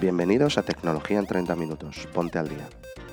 [0.00, 2.08] Bienvenidos a Tecnología en 30 Minutos.
[2.14, 2.66] Ponte al día.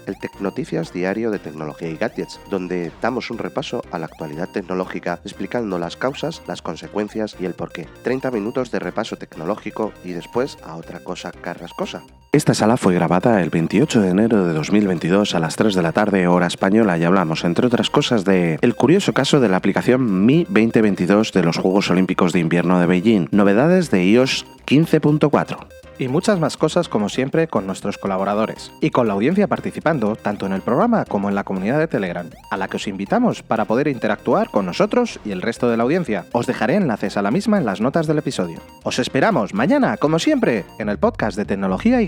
[0.06, 5.19] El Tecnoticias diario de tecnología y gadgets, donde damos un repaso a la actualidad tecnológica
[5.26, 7.89] explicando las causas, las consecuencias y el porqué.
[8.04, 12.04] 30 minutos de repaso tecnológico y después a otra cosa carrascosa.
[12.38, 15.92] Esta sala fue grabada el 28 de enero de 2022 a las 3 de la
[15.92, 20.28] tarde hora española y hablamos, entre otras cosas, de el curioso caso de la aplicación
[20.28, 25.66] Mi 2022 de los Juegos Olímpicos de Invierno de Beijing, novedades de iOS 15.4
[26.00, 30.46] y muchas más cosas como siempre con nuestros colaboradores y con la audiencia participando tanto
[30.46, 33.66] en el programa como en la comunidad de Telegram, a la que os invitamos para
[33.66, 36.25] poder interactuar con nosotros y el resto de la audiencia.
[36.33, 38.59] Os dejaré enlaces a la misma en las notas del episodio.
[38.83, 42.08] Os esperamos mañana, como siempre, en el podcast de tecnología y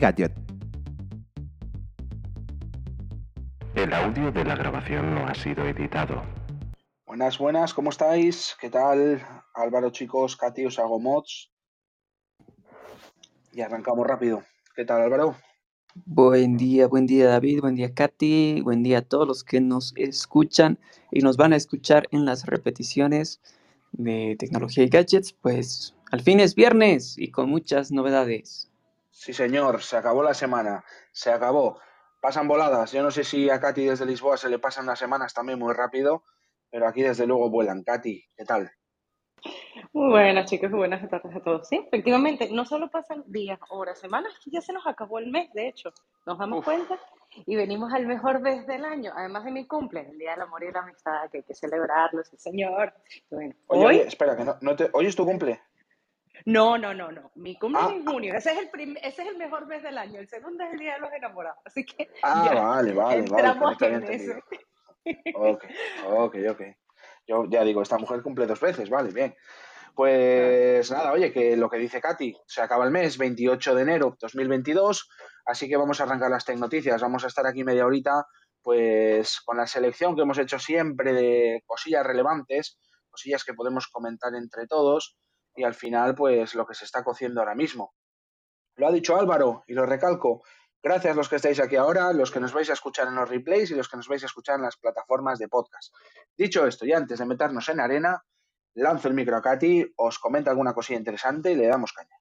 [3.76, 6.22] El audio de la grabación no ha sido editado.
[7.05, 8.58] Buenas, buenas, ¿cómo estáis?
[8.59, 9.22] ¿Qué tal?
[9.54, 11.52] Álvaro, chicos, Katy, os hago mods.
[13.54, 14.44] Y arrancamos rápido.
[14.76, 15.36] ¿Qué tal, Álvaro?
[16.06, 19.94] Buen día, buen día David, buen día Katy, buen día a todos los que nos
[19.95, 20.78] escuchan
[21.11, 23.42] y nos van a escuchar en las repeticiones
[23.92, 25.33] de tecnología y gadgets.
[25.33, 28.70] Pues al fin es viernes y con muchas novedades.
[29.20, 31.78] Sí, señor, se acabó la semana, se acabó.
[32.22, 32.94] Pasan voladas.
[32.94, 35.73] Yo no sé si a Katy desde Lisboa se le pasan las semanas también muy
[35.73, 36.23] rápido,
[36.72, 37.84] pero aquí desde luego vuelan.
[37.84, 38.72] Katy, ¿qué tal?
[39.92, 41.67] Muy buenas, chicos, buenas tardes a todos.
[41.67, 45.67] Sí, efectivamente, no solo pasan días, horas, semanas, ya se nos acabó el mes, de
[45.67, 45.92] hecho,
[46.26, 46.98] nos damos cuenta
[47.45, 50.64] y venimos al mejor mes del año, además de mi cumple, el Día del Amor
[50.64, 52.94] y la Amistad, que hay que celebrarlo, sí, señor.
[53.30, 53.98] Bueno, hoy...
[54.00, 54.89] espera, que no, te...
[54.94, 55.61] ¿hoy es tu cumple?
[56.45, 57.32] No, no, no, no.
[57.36, 58.12] Mi cumple es en ah.
[58.12, 58.34] junio.
[58.36, 60.20] Ese es, el ese es el mejor mes del año.
[60.20, 61.59] El segundo es el Día de los Enamorados.
[61.66, 62.09] Así que.
[62.23, 63.95] Ah, vale, vale, entramos vale.
[63.95, 64.44] En ese.
[65.36, 65.64] Ok,
[66.08, 66.62] ok, ok.
[67.28, 69.36] Yo ya digo, esta mujer cumple dos veces, vale, bien.
[69.95, 74.17] Pues nada, oye, que lo que dice Katy, se acaba el mes, 28 de enero
[74.20, 75.10] 2022,
[75.45, 77.02] así que vamos a arrancar las noticias.
[77.02, 78.26] Vamos a estar aquí media horita,
[78.61, 82.80] pues con la selección que hemos hecho siempre de cosillas relevantes,
[83.10, 85.17] cosillas que podemos comentar entre todos
[85.59, 87.93] y al final, pues lo que se está cociendo ahora mismo.
[88.75, 90.42] Lo ha dicho Álvaro y lo recalco.
[90.81, 93.27] Gracias a los que estáis aquí ahora, los que nos vais a escuchar en los
[93.27, 95.93] replays y los que nos vais a escuchar en las plataformas de podcast.
[96.37, 98.23] Dicho esto, y antes de meternos en arena,
[98.75, 102.15] lanzo el micro a Katy, os comenta alguna cosilla interesante y le damos caña.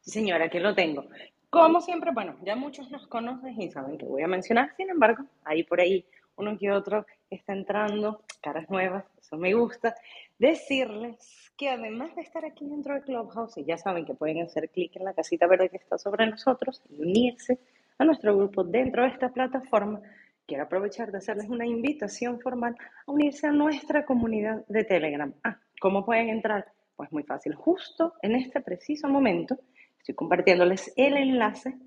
[0.00, 1.04] Sí, señora, aquí lo tengo.
[1.50, 5.24] Como siempre, bueno, ya muchos nos conocen y saben que voy a mencionar, sin embargo,
[5.44, 9.94] ahí por ahí uno que otro está entrando, caras nuevas, eso me gusta.
[10.38, 14.70] Decirles que además de estar aquí dentro de Clubhouse, y ya saben que pueden hacer
[14.70, 17.58] clic en la casita verde que está sobre nosotros y unirse
[17.98, 20.00] a nuestro grupo dentro de esta plataforma,
[20.46, 22.74] quiero aprovechar de hacerles una invitación formal
[23.06, 25.32] a unirse a nuestra comunidad de Telegram.
[25.44, 26.72] Ah, ¿cómo pueden entrar?
[26.96, 29.58] Pues muy fácil, justo en este preciso momento
[29.98, 31.78] estoy compartiéndoles el enlace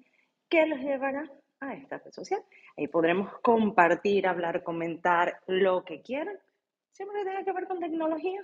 [0.50, 1.30] que los llevará
[1.70, 2.42] a esta red social.
[2.78, 6.38] Ahí podremos compartir, hablar, comentar lo que quieran.
[6.92, 8.42] Siempre que tenga que ver con tecnología,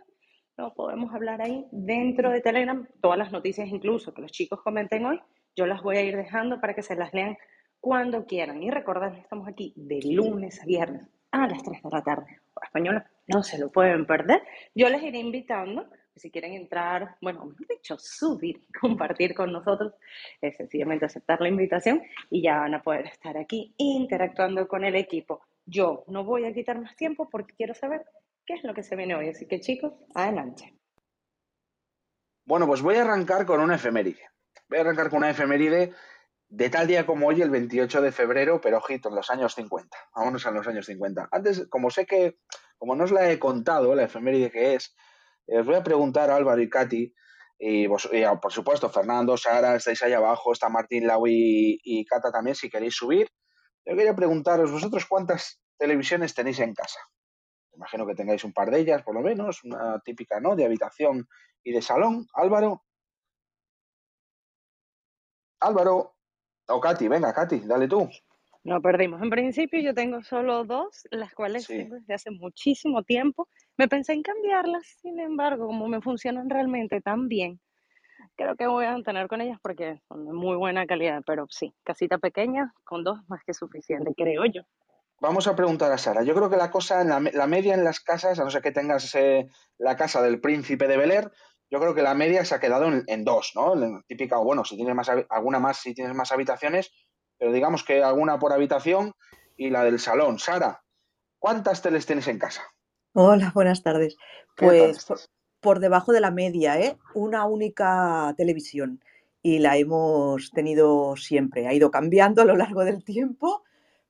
[0.58, 2.88] lo podemos hablar ahí dentro de Telegram.
[3.02, 5.22] Todas las noticias, incluso que los chicos comenten hoy,
[5.56, 7.38] yo las voy a ir dejando para que se las lean
[7.80, 8.62] cuando quieran.
[8.64, 12.42] Y recordad que estamos aquí de lunes a viernes a las 3 de la tarde.
[12.62, 14.42] Española, no se lo pueden perder.
[14.76, 19.94] Yo les iré invitando, si quieren entrar, bueno, de hecho, subir compartir con nosotros,
[20.42, 24.96] es sencillamente aceptar la invitación y ya van a poder estar aquí interactuando con el
[24.96, 25.42] equipo.
[25.66, 28.06] Yo no voy a quitar más tiempo porque quiero saber
[28.46, 29.30] qué es lo que se viene hoy.
[29.30, 30.74] Así que chicos, adelante.
[32.46, 34.28] Bueno, pues voy a arrancar con una efeméride.
[34.68, 35.94] Voy a arrancar con una efeméride
[36.50, 39.96] de tal día como hoy, el 28 de febrero, pero ojito, en los años 50.
[40.16, 41.30] Vámonos a los años 50.
[41.32, 42.40] Antes, como sé que,
[42.78, 44.96] como no os la he contado, la efeméride que es,
[45.58, 47.14] os voy a preguntar a Álvaro y Katy,
[47.62, 52.56] y, por supuesto, Fernando, Sara, estáis ahí abajo, está Martín, Lau y, y Cata también,
[52.56, 53.30] si queréis subir.
[53.86, 57.00] Yo quería preguntaros, ¿vosotros cuántas televisiones tenéis en casa?
[57.74, 60.56] Imagino que tengáis un par de ellas, por lo menos, una típica, ¿no?
[60.56, 61.28] De habitación
[61.62, 62.28] y de salón.
[62.34, 62.86] Álvaro.
[65.60, 66.16] Álvaro.
[66.68, 68.10] O Katy, venga, Katy, dale tú.
[68.70, 69.20] No perdimos.
[69.24, 73.48] En principio yo tengo solo dos, las cuales tengo desde hace muchísimo tiempo.
[73.78, 77.60] Me pensé en cambiarlas, sin embargo, como me funcionan realmente tan bien,
[78.36, 81.24] creo que voy a tener con ellas porque son de muy buena calidad.
[81.26, 84.62] Pero sí, casita pequeña, con dos más que suficiente, creo yo.
[85.20, 86.22] Vamos a preguntar a Sara.
[86.22, 88.72] Yo creo que la cosa, la, la media en las casas, a no ser que
[88.72, 89.48] tengas eh,
[89.80, 91.32] la casa del príncipe de Bel
[91.72, 93.74] yo creo que la media se ha quedado en, dos, ¿no?
[94.08, 96.92] típica, o bueno, si tienes más, alguna más, si tienes más habitaciones,
[97.40, 99.14] pero digamos que alguna por habitación
[99.58, 100.38] y la del salón.
[100.38, 100.84] Sara,
[101.40, 102.62] ¿cuántas teles tienes en casa?
[103.14, 104.18] Hola, buenas tardes.
[104.56, 105.08] Pues
[105.62, 106.98] por, debajo de la media, ¿eh?
[107.16, 109.02] Una única televisión.
[109.42, 111.66] y la hemos tenido siempre.
[111.66, 113.64] Ha ido cambiando a lo largo del tiempo,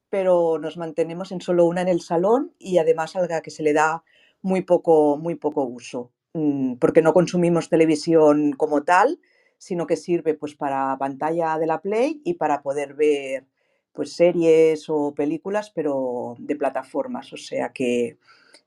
[0.10, 3.74] pero nos mantenemos en solo una en el salón y además algo que se le
[3.74, 4.04] da
[4.42, 9.20] muy poco, muy poco uso, mm, porque no consumimos televisión como tal,
[9.60, 13.46] sino que sirve pues para pantalla de la Play y para poder ver
[13.94, 17.32] pues series o películas, pero de plataformas.
[17.34, 18.18] O sea que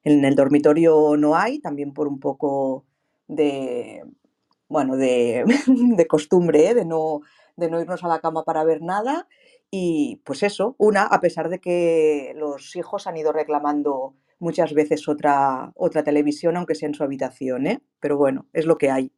[0.04, 2.84] en el dormitorio no hay, también por un poco
[3.26, 4.04] de,
[4.68, 6.74] bueno, de, costumbre, ¿eh?
[6.74, 7.22] de, no,
[7.56, 9.26] de no irnos a la cama para ver nada.
[9.70, 15.08] Y pues eso, una, a pesar de que los hijos han ido reclamando muchas veces
[15.08, 17.80] otra, otra televisión, aunque sea en su habitación, ¿eh?
[18.00, 19.12] pero bueno, es lo que hay.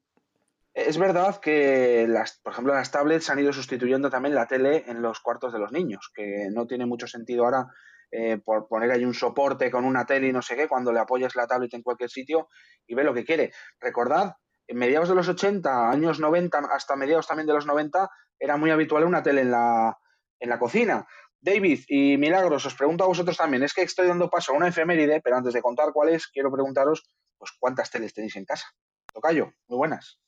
[0.74, 5.02] Es verdad que, las, por ejemplo, las tablets han ido sustituyendo también la tele en
[5.02, 7.68] los cuartos de los niños, que no tiene mucho sentido ahora
[8.10, 10.98] eh, por poner ahí un soporte con una tele y no sé qué, cuando le
[10.98, 12.48] apoyas la tablet en cualquier sitio
[12.88, 13.52] y ve lo que quiere.
[13.78, 14.34] Recordad,
[14.66, 18.10] en mediados de los 80, años 90, hasta mediados también de los 90,
[18.40, 19.96] era muy habitual una tele en la,
[20.40, 21.06] en la cocina.
[21.40, 24.68] David y Milagros, os pregunto a vosotros también, es que estoy dando paso a una
[24.68, 28.66] efeméride, pero antes de contar cuál es, quiero preguntaros, pues, ¿cuántas teles tenéis en casa?
[29.12, 30.23] Tocayo, muy buenas.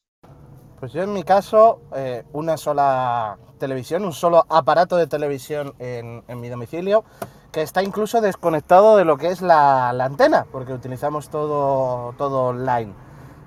[0.78, 6.22] Pues yo en mi caso, eh, una sola televisión, un solo aparato de televisión en,
[6.38, 7.02] mi domicilio,
[7.50, 12.92] que está incluso desconectado de lo que es la, antena, porque utilizamos todo, todo online.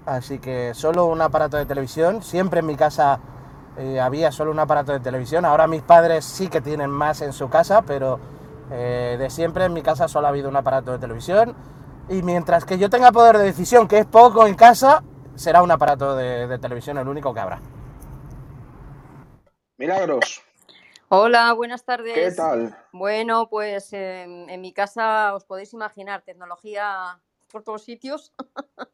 [0.08, 3.20] Así que solo un aparato de televisión, siempre en mi casa
[3.78, 7.32] eh, había solo un aparato de televisión, ahora mis padres sí que tienen más en
[7.32, 8.20] su casa, pero
[8.72, 11.54] eh, de siempre en mi casa solo ha habido un aparato de televisión.
[12.10, 15.04] Y mientras que yo tenga poder de decisión, que es poco en casa,
[15.40, 17.62] será un aparato de, televisión el único que habrá.
[19.78, 20.44] Milagros.
[21.08, 22.14] Hola, buenas tardes.
[22.14, 22.78] ¿Qué tal?
[22.92, 28.34] Bueno, pues en, mi casa os podéis imaginar tecnología por todos sitios.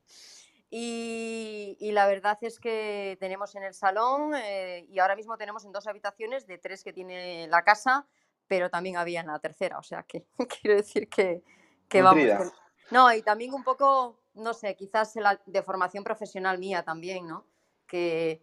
[0.69, 5.71] y, la verdad es que tenemos en el salón eh, y ahora mismo tenemos en
[5.71, 8.05] dos habitaciones de tres que tiene la casa,
[8.47, 9.79] pero también había en la tercera.
[9.79, 10.27] O sea que
[10.61, 11.41] quiero decir que,
[11.89, 12.53] que vamos.
[12.91, 17.45] No, y también un poco no sé, quizás la deformación profesional mía también, ¿no?
[17.87, 18.41] Que,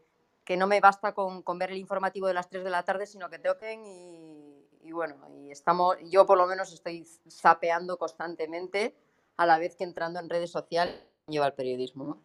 [0.57, 3.39] no me basta con, ver el informativo de las 3 de la tarde, sino que
[3.39, 8.95] toquen y, bueno, y estamos, yo por lo menos estoy zapeando constantemente
[9.39, 10.95] a la vez que entrando en redes sociales
[11.27, 12.23] lleva el periodismo, ¿no?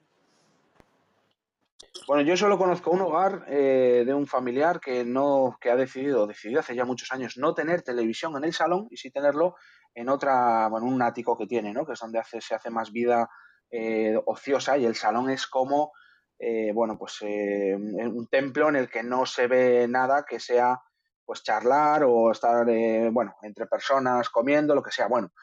[2.06, 6.28] Bueno, yo solo conozco un hogar eh, de un familiar que no, que ha decidido,
[6.28, 9.56] decidido hace ya muchos años no tener televisión en el salón y sí tenerlo
[9.94, 11.86] en otra, bueno, un ático que tiene, ¿no?
[11.86, 13.30] Que es donde hace, se hace más vida
[13.70, 15.92] eh, ociosa y el salón es como,
[16.40, 20.80] eh, bueno, pues eh, un templo en el que no se ve nada que sea
[21.26, 22.66] pues charlar o estar,
[23.12, 25.08] bueno, entre personas comiendo, lo que sea.
[25.08, 25.34] Bueno,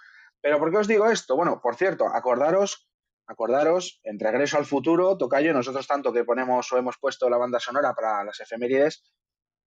[0.40, 1.36] pero ¿por qué os digo esto?
[1.36, 2.88] Bueno, por cierto, acordaros,
[3.26, 7.60] acordaros, en Regreso al Futuro, Tocayo, nosotros tanto que ponemos o hemos puesto la banda
[7.60, 9.04] sonora para las efemérides,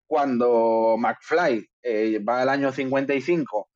[0.06, 1.68] cuando McFly
[2.26, 3.68] va al año 55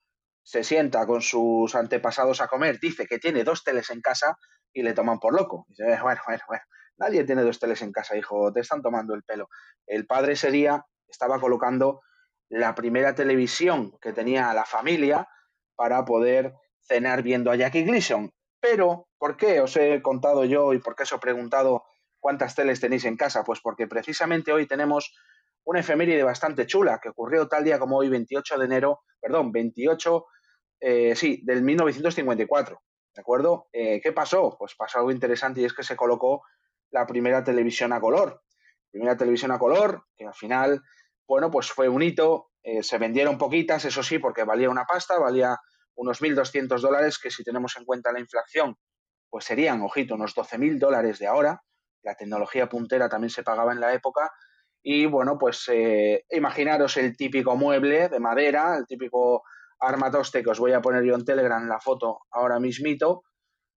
[0.42, 4.36] se sienta con sus antepasados a comer, dice que tiene dos teles en casa
[4.72, 5.66] y le toman por loco.
[5.68, 6.62] Dice, eh, bueno, bueno, bueno,
[6.96, 9.48] nadie tiene dos teles en casa, hijo, te están tomando el pelo.
[9.86, 12.00] El padre ese día estaba colocando
[12.48, 15.28] la primera televisión que tenía la familia
[15.76, 18.30] para poder cenar viendo a Jackie Gleason.
[18.60, 21.84] Pero, ¿por qué os he contado yo y por qué os he preguntado
[22.18, 23.44] cuántas teles tenéis en casa?
[23.44, 25.14] Pues porque precisamente hoy tenemos
[25.64, 30.26] una efeméride bastante chula que ocurrió tal día como hoy, 28 de enero, perdón, 28,
[30.80, 32.80] eh, sí, del 1954.
[33.14, 33.68] ¿De acuerdo?
[33.72, 34.56] Eh, ¿Qué pasó?
[34.58, 36.42] Pues pasó algo interesante y es que se colocó
[36.90, 38.42] la primera televisión a color.
[38.90, 40.82] Primera televisión a color, que al final,
[41.26, 42.50] bueno, pues fue un hito.
[42.62, 45.56] Eh, se vendieron poquitas, eso sí, porque valía una pasta, valía
[45.94, 48.76] unos 1.200 dólares, que si tenemos en cuenta la inflación,
[49.28, 51.62] pues serían, ojito, unos 12.000 dólares de ahora.
[52.02, 54.30] La tecnología puntera también se pagaba en la época.
[54.82, 59.42] Y bueno, pues eh, imaginaros el típico mueble de madera, el típico
[59.78, 63.22] armatoste que os voy a poner yo en Telegram la foto ahora mismito.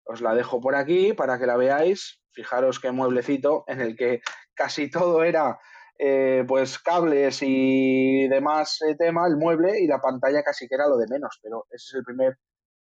[0.05, 2.21] Os la dejo por aquí para que la veáis.
[2.31, 4.21] Fijaros qué mueblecito en el que
[4.55, 5.59] casi todo era
[5.99, 10.87] eh, pues cables y demás eh, tema, el mueble y la pantalla casi que era
[10.87, 12.37] lo de menos, pero ese es el primer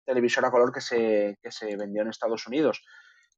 [0.06, 2.82] televisor a color que se, que se vendió en Estados Unidos.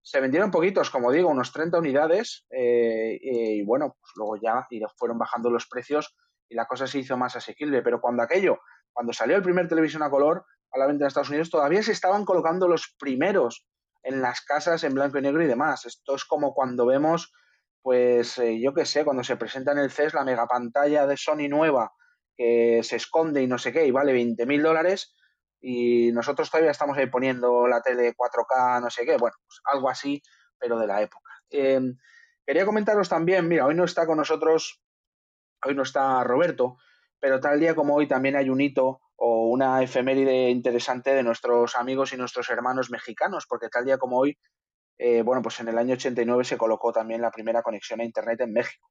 [0.02, 4.66] Se vendieron poquitos, como digo, unos 30 unidades eh, y bueno, pues luego ya
[4.97, 6.16] fueron bajando los precios
[6.49, 8.59] y la cosa se hizo más asequible, pero cuando aquello
[8.92, 11.92] cuando salió el primer televisión a color a la venta en Estados Unidos, todavía se
[11.92, 13.66] estaban colocando los primeros
[14.02, 15.87] en las casas en blanco y negro y demás.
[15.87, 17.32] Esto es como cuando vemos,
[17.82, 21.49] pues eh, yo qué sé, cuando se presenta en el CES la megapantalla de Sony
[21.49, 21.92] nueva
[22.37, 25.14] que se esconde y no sé qué y vale 20 mil dólares
[25.62, 29.88] y nosotros todavía estamos ahí poniendo la tele 4K, no sé qué, bueno, pues algo
[29.88, 30.21] así,
[30.59, 31.31] pero de la época.
[31.49, 31.97] Em,
[32.45, 34.83] quería comentaros también, mira, hoy no está con nosotros
[35.64, 36.76] hoy no está Roberto,
[37.21, 41.76] pero tal día como hoy también hay un hito o una efeméride interesante de nuestros
[41.76, 44.37] amigos y nuestros hermanos mexicanos, porque tal día como hoy,
[44.99, 48.40] eh, bueno, pues en el año 89 se colocó también la primera conexión a Internet
[48.40, 48.90] en México.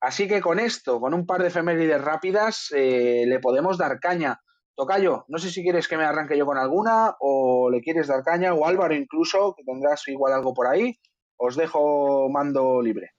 [0.00, 4.40] Así que con esto, con un par de efemérides rápidas, eh, le podemos dar caña.
[4.76, 8.22] Tocayo, no sé si quieres que me arranque yo con alguna o le quieres dar
[8.22, 10.98] caña, o Álvaro incluso, que tendrás igual algo por ahí.
[11.38, 13.12] Os dejo mando libre.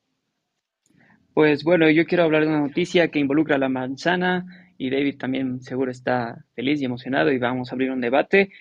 [1.34, 4.46] Pues bueno, yo quiero hablar de una noticia que involucra a la manzana
[4.78, 8.52] y David también seguro está feliz y emocionado y vamos a abrir un debate.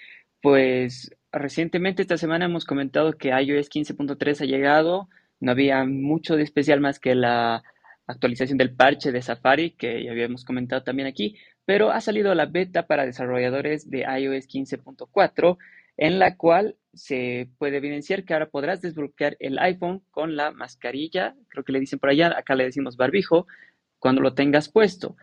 [0.41, 5.09] Pues recientemente esta semana hemos comentado que iOS 15.3 ha llegado,
[5.41, 7.63] no había mucho de especial más que la
[8.07, 11.37] actualización del parche de Safari que ya habíamos comentado también aquí,
[11.67, 15.59] pero ha salido la beta para desarrolladores de iOS 15.4
[15.99, 21.35] en la cual se puede evidenciar que ahora podrás desbloquear el iPhone con la mascarilla,
[21.49, 23.47] creo que le dicen por allá, acá le decimos barbijo,
[23.99, 25.17] cuando lo tengas puesto.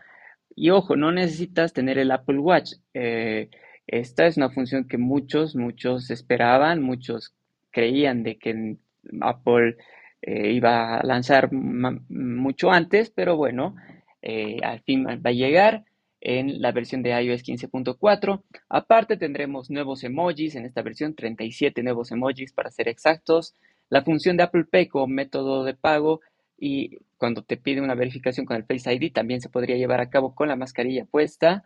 [0.54, 2.74] Y ojo, no necesitas tener el Apple Watch.
[2.92, 3.50] Eh,
[3.86, 7.34] esta es una función que muchos, muchos esperaban, muchos
[7.70, 8.76] creían de que
[9.20, 9.76] Apple
[10.22, 13.74] eh, iba a lanzar mucho antes, pero bueno,
[14.22, 15.84] eh, al fin va a llegar
[16.24, 18.42] en la versión de iOS 15.4.
[18.68, 23.54] Aparte tendremos nuevos emojis en esta versión, 37 nuevos emojis para ser exactos.
[23.90, 26.20] La función de Apple Pay como método de pago
[26.58, 30.08] y cuando te pide una verificación con el Face ID también se podría llevar a
[30.08, 31.62] cabo con la mascarilla puesta.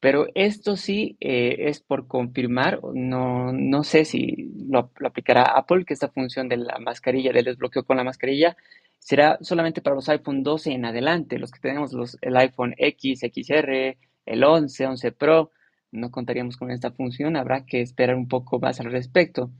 [0.00, 5.94] Pero esto sí eh, es por confirmar, no, no sé si lo, aplicará Apple, que
[5.94, 8.56] esta función de la mascarilla, del desbloqueo con la mascarilla,
[8.98, 11.38] será solamente para los iPhone 12 en adelante.
[11.38, 15.50] Los que tenemos los, el iPhone X, XR, el 11, 11 Pro,
[15.90, 19.50] no contaríamos con esta función, habrá que esperar un poco más al respecto.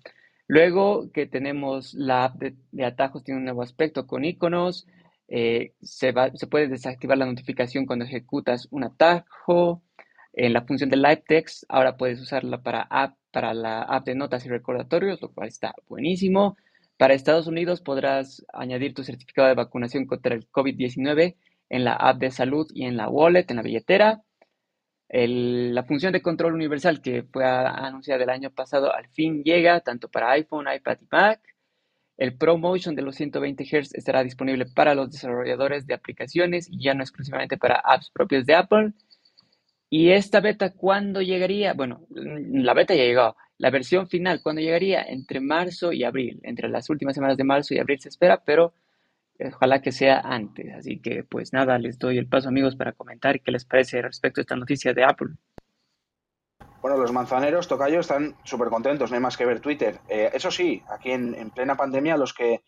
[0.46, 4.86] Luego que tenemos la app de, atajos, tiene un nuevo aspecto con iconos.
[5.28, 9.82] Eh, se, se puede desactivar la notificación cuando ejecutas un atajo.
[10.40, 14.14] En la función de Live Text, ahora puedes usarla para, app, para la app de
[14.14, 16.56] notas y recordatorios, lo cual está buenísimo.
[16.96, 21.34] Para Estados Unidos podrás añadir tu certificado de vacunación contra el COVID-19
[21.70, 24.22] en la app de salud y en la wallet, en la billetera.
[25.08, 30.08] la función de control universal que fue anunciada el año pasado al fin llega tanto
[30.08, 31.40] para iPhone, iPad y Mac.
[32.16, 36.94] El ProMotion de los 120 Hz estará disponible para los desarrolladores de aplicaciones y ya
[36.94, 38.92] no exclusivamente para apps propias de Apple.
[39.90, 41.72] ¿Y esta beta cuándo llegaría?
[41.72, 43.36] Bueno, la beta ya llegó.
[43.56, 45.02] La versión final, ¿cuándo llegaría?
[45.02, 46.40] Entre marzo y abril.
[46.42, 48.74] Entre las últimas semanas de marzo y abril se espera, pero
[49.40, 50.74] ojalá que sea antes.
[50.74, 54.40] Así que, pues nada, les doy el paso, amigos, para comentar qué les parece respecto
[54.40, 55.30] a esta noticia de Apple.
[56.82, 59.98] Bueno, los manzaneros, Tocayo, están súper contentos, no hay más que ver Twitter.
[60.08, 62.60] Eh, eso sí, aquí en, en plena pandemia, los que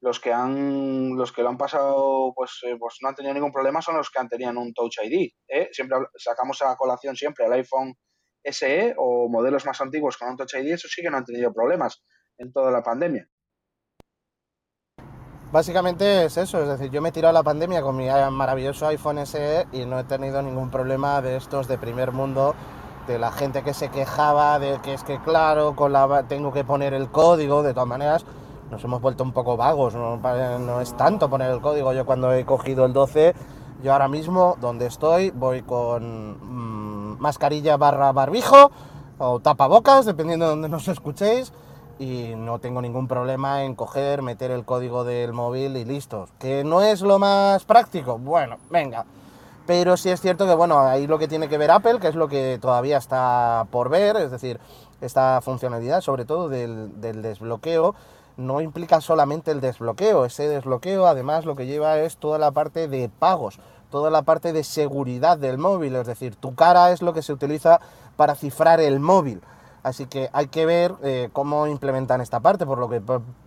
[0.00, 3.52] los que han los que lo han pasado pues, eh, pues no han tenido ningún
[3.52, 5.30] problema son los que han tenido un Touch ID.
[5.48, 5.68] ¿eh?
[5.72, 7.94] Siempre sacamos a colación siempre el iPhone
[8.44, 11.52] SE o modelos más antiguos con un Touch ID, eso sí que no han tenido
[11.52, 12.02] problemas
[12.38, 13.28] en toda la pandemia.
[15.52, 19.24] Básicamente es eso, es decir, yo me he tirado la pandemia con mi maravilloso iPhone
[19.24, 22.54] SE y no he tenido ningún problema de estos de primer mundo,
[23.06, 26.64] de la gente que se quejaba de que es que claro, con la tengo que
[26.64, 28.26] poner el código, de todas maneras,
[28.70, 31.92] nos hemos vuelto un poco vagos, no, es tanto poner el código.
[31.92, 33.34] Yo cuando he cogido el 12,
[33.82, 38.70] yo ahora mismo donde estoy voy con mm, mascarilla barra barbijo
[39.18, 41.52] o tapabocas, dependiendo de donde nos escuchéis,
[41.98, 46.28] y no tengo ningún problema en coger, meter el código del móvil y listo.
[46.38, 48.18] ¿Que no es lo más práctico?
[48.18, 49.06] Bueno, venga.
[49.66, 52.14] Pero sí es cierto que, bueno, ahí lo que tiene que ver Apple, que es
[52.14, 54.60] lo que todavía está por ver, es decir,
[55.00, 57.94] esta funcionalidad, sobre todo del desbloqueo,
[58.36, 62.88] no implica solamente el desbloqueo, ese desbloqueo además lo que lleva es toda la parte
[62.88, 63.58] de pagos,
[63.90, 67.32] toda la parte de seguridad del móvil, es decir, tu cara es lo que se
[67.32, 67.80] utiliza
[68.16, 69.40] para cifrar el móvil.
[69.82, 73.00] Así que hay que ver eh, cómo implementan esta parte, por lo que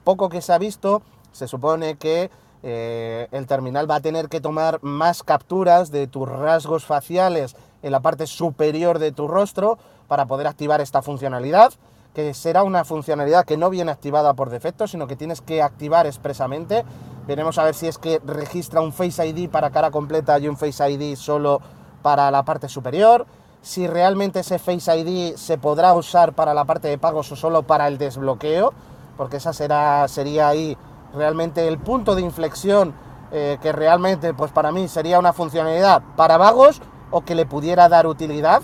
[0.04, 2.32] poco que se ha visto, se supone que
[2.64, 7.92] eh, el terminal va a tener que tomar más capturas de tus rasgos faciales en
[7.92, 9.78] la parte superior de tu rostro
[10.08, 11.74] para poder activar esta funcionalidad
[12.14, 16.06] que será una funcionalidad que no viene activada por defecto, sino que tienes que activar
[16.06, 16.84] expresamente.
[17.28, 20.58] Veremos a ver si es que registra un Face ID para cara completa y un
[20.58, 21.62] Face ID solo
[22.02, 23.26] para la parte superior.
[23.62, 27.64] Si realmente ese Face ID se podrá usar para la parte de pagos o solo
[27.64, 28.74] para el desbloqueo,
[29.18, 30.78] porque esa será, sería ahí
[31.14, 32.94] realmente el punto de inflexión
[33.32, 37.90] eh, que realmente, pues para mí sería una funcionalidad para vagos o que le pudiera
[37.90, 38.62] dar utilidad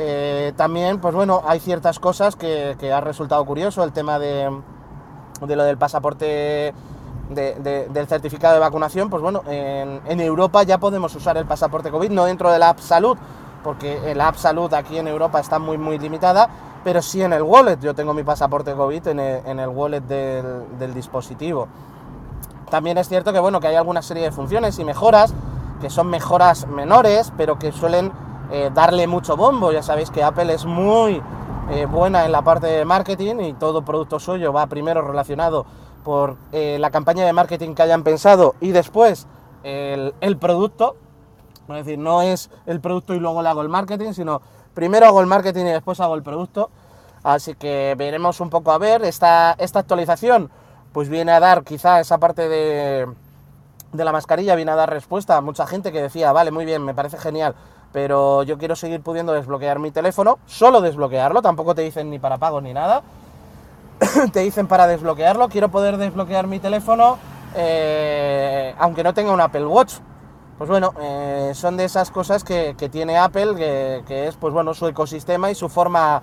[0.00, 4.48] eh, también, pues bueno, hay ciertas cosas que, ha resultado curioso, el tema de,
[5.40, 6.72] lo del pasaporte
[7.30, 12.26] del certificado de vacunación, pues bueno, en, Europa ya podemos usar el pasaporte COVID, no
[12.26, 13.18] dentro de la App Salud,
[13.64, 16.48] porque el App Salud aquí en Europa está muy, muy limitada,
[16.84, 17.80] pero sí en el wallet.
[17.80, 19.18] Yo tengo mi pasaporte COVID en
[19.58, 21.66] el, wallet del, dispositivo.
[22.70, 25.34] También es cierto que, bueno, que hay alguna serie de funciones y mejoras,
[25.80, 28.12] que son mejoras menores, pero que suelen
[28.50, 29.72] eh, darle mucho bombo.
[29.72, 31.22] Ya sabéis que Apple es muy
[31.70, 35.66] eh, buena en la parte de marketing y todo producto suyo va primero relacionado
[36.02, 39.26] por eh, la campaña de marketing que hayan pensado y después
[39.62, 40.96] el, producto.
[41.68, 44.40] Es decir, no es el producto y luego le hago el marketing, sino
[44.72, 46.70] primero hago el marketing y después hago el producto.
[47.22, 49.02] Así que veremos un poco a ver.
[49.04, 50.50] Esta, esta actualización
[50.92, 53.06] pues viene a dar quizá esa parte de,
[53.92, 56.84] de la mascarilla, viene a dar respuesta a mucha gente que decía, vale, muy bien,
[56.84, 57.54] me parece genial,
[57.92, 62.38] pero yo quiero seguir pudiendo desbloquear mi teléfono, solo desbloquearlo, tampoco te dicen ni para
[62.38, 63.02] pago ni nada,
[64.32, 67.18] te dicen para desbloquearlo, quiero poder desbloquear mi teléfono
[67.54, 69.94] eh, aunque no tenga un Apple Watch.
[70.58, 73.54] Pues bueno, eh, son de esas cosas que, tiene Apple,
[74.04, 76.20] que, es pues bueno, su ecosistema y su forma,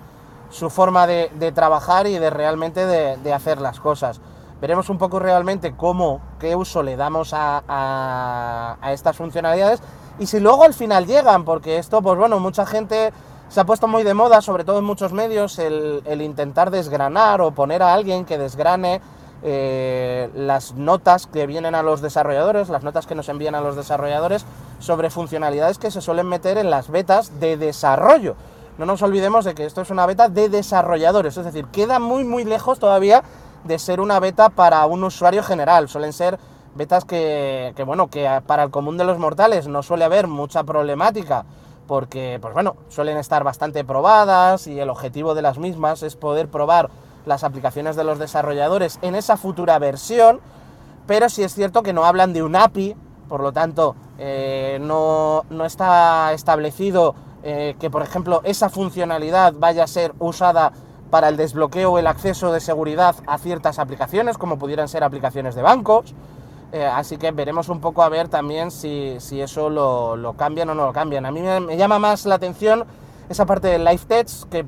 [0.50, 4.20] su forma de, trabajar y de realmente de, hacer las cosas.
[4.60, 9.80] Veremos un poco realmente cómo, qué uso le damos a estas funcionalidades
[10.18, 13.12] y si luego al final llegan, porque esto, pues bueno, mucha gente
[13.48, 17.52] se ha puesto muy de moda, sobre todo en muchos medios, el, intentar desgranar o
[17.52, 19.00] poner a alguien que desgrane
[19.42, 23.76] eh, las notas que vienen a los desarrolladores, las notas que nos envían a los
[23.76, 24.44] desarrolladores
[24.80, 28.34] sobre funcionalidades que se suelen meter en las betas de desarrollo.
[28.78, 32.24] No nos olvidemos de que esto es una beta de desarrolladores, es decir, queda muy
[32.24, 33.22] muy lejos todavía
[33.64, 35.88] de ser una beta para un usuario general.
[35.88, 36.38] Suelen ser
[36.76, 41.44] betas que, bueno, que para el común de los mortales no suele haber mucha problemática,
[41.86, 46.48] porque, pues bueno, suelen estar bastante probadas y el objetivo de las mismas es poder
[46.48, 46.90] probar
[47.24, 50.40] las aplicaciones de los desarrolladores en esa futura versión,
[51.06, 52.96] pero sí es cierto que no hablan de un API,
[53.28, 59.88] por lo tanto, eh, no, está establecido eh, que, por ejemplo, esa funcionalidad vaya a
[59.88, 60.72] ser usada
[61.10, 65.54] para el desbloqueo o el acceso de seguridad a ciertas aplicaciones, como pudieran ser aplicaciones
[65.54, 66.14] de bancos.
[66.72, 70.86] Eh, así que veremos un poco a ver también si, eso lo, cambian o no
[70.86, 71.26] lo cambian.
[71.26, 72.84] A mí me, llama más la atención
[73.28, 74.64] esa parte del Live Text, que,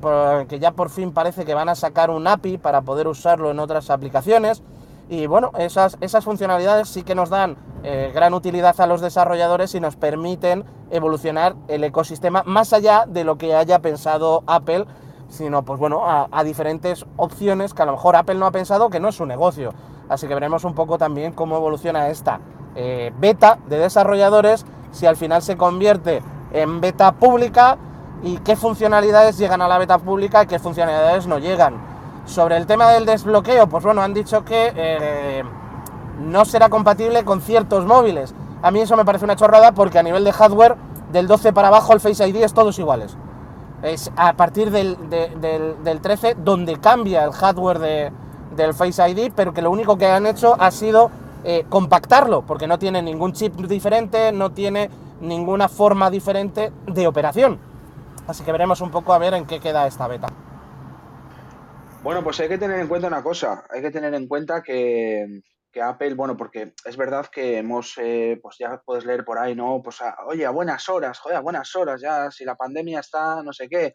[0.47, 3.59] que, ya por fin parece que van a sacar un API para poder usarlo en
[3.59, 4.63] otras aplicaciones.
[5.09, 9.73] Y bueno, esas, esas funcionalidades sí que nos dan eh, gran utilidad a los desarrolladores
[9.73, 14.85] y nos permiten evolucionar el ecosistema más allá de lo que haya pensado Apple,
[15.29, 18.89] sino pues bueno, a, a diferentes opciones que a lo mejor Apple no ha pensado
[18.89, 19.73] que no es su negocio.
[20.09, 22.39] Así que veremos un poco también cómo evoluciona esta
[22.75, 27.77] eh, beta de desarrolladores, si al final se convierte en beta pública
[28.23, 31.75] y qué funcionalidades llegan a la beta pública y qué funcionalidades no llegan.
[32.25, 35.43] Sobre el tema del desbloqueo, pues bueno, han dicho que eh,
[36.19, 38.33] no será compatible con ciertos móviles.
[38.61, 40.75] A mí eso me parece una chorrada porque a nivel de hardware,
[41.11, 43.15] del 12 para abajo el Face ID es todos iguales.
[43.81, 48.11] Es a partir del, del 13 donde cambia el hardware de,
[48.63, 51.09] del Face ID, pero que lo único que han hecho ha sido
[51.43, 54.89] eh, compactarlo, porque no tiene ningún chip diferente, no tiene
[55.21, 57.59] ninguna forma diferente de operación.
[58.27, 60.27] Así que veremos un poco a ver en qué queda esta beta.
[62.03, 65.41] Bueno, pues hay que tener en cuenta una cosa, hay que tener en cuenta que,
[65.81, 69.81] Apple, bueno, porque es verdad que hemos, eh, pues ya puedes leer por ahí, ¿no?
[69.83, 73.53] Pues oye, a buenas horas, joder, a buenas horas, ya si la pandemia está, no
[73.53, 73.93] sé qué,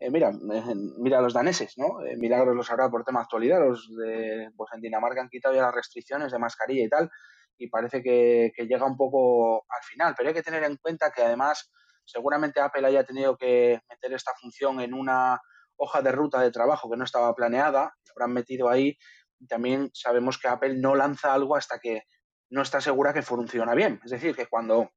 [0.00, 2.02] eh, mira, eh, mira los daneses, ¿no?
[2.02, 3.60] Eh, milagros los habrá por tema actualidad.
[3.60, 7.10] Los de, pues en Dinamarca han quitado ya las restricciones de mascarilla y tal,
[7.58, 10.14] y parece que, llega un poco al final.
[10.16, 11.70] Pero hay que tener en cuenta que además
[12.06, 15.38] seguramente Apple haya tenido que meter esta función en una
[15.76, 18.96] hoja de ruta de trabajo que no estaba planeada, lo habrán metido ahí.
[19.38, 22.04] Y también sabemos que Apple no lanza algo hasta que
[22.48, 24.00] no está segura que funciona bien.
[24.02, 24.92] Es decir, que cuando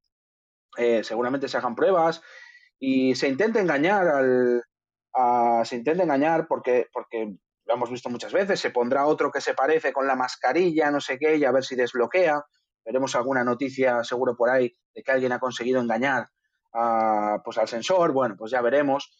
[1.02, 2.22] seguramente se hagan pruebas
[2.80, 4.64] y se intente engañar al,
[5.64, 9.54] se intenta engañar porque, porque lo hemos visto muchas veces, se pondrá otro que se
[9.54, 12.44] parece con la mascarilla, no sé qué, y a ver si desbloquea.
[12.84, 16.28] Veremos alguna noticia seguro por ahí de que alguien ha conseguido engañar
[17.44, 19.10] pues al sensor, bueno, pues ya veremos,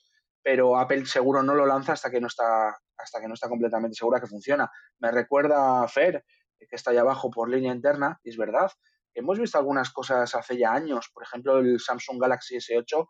[0.42, 3.94] pero Apple seguro no lo lanza hasta que no está, hasta que no está completamente
[3.94, 4.68] segura que funciona.
[4.98, 6.24] Me recuerda a Fer,
[6.58, 8.70] que está ahí abajo por línea interna, y es verdad,
[9.14, 13.06] hemos visto algunas cosas hace ya años, por ejemplo el Samsung Galaxy S8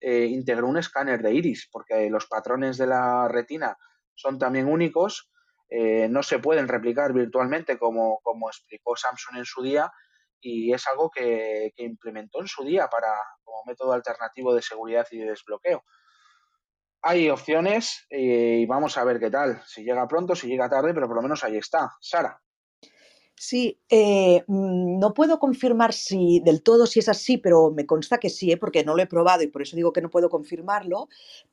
[0.00, 3.76] eh, integró un escáner de iris, porque los patrones de la retina
[4.14, 5.30] son también únicos,
[5.68, 9.90] eh, no se pueden replicar virtualmente como, como, explicó Samsung en su día
[10.40, 13.08] y es algo que, implementó en su día para
[13.42, 15.82] como método alternativo de seguridad y de desbloqueo.
[17.02, 20.94] Hay opciones eh, y vamos a ver qué tal, si llega pronto, si llega tarde,
[20.94, 21.94] pero por lo menos ahí está.
[22.00, 22.40] Sara.
[23.38, 28.16] Sí, eh, mm, no puedo confirmar si del todo si es así, pero me consta
[28.18, 28.56] que sí, ¿eh?
[28.56, 31.08] porque no lo he probado y por eso digo que no puedo confirmarlo.